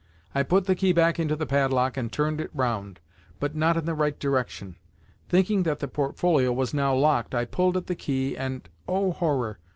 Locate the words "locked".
6.95-7.35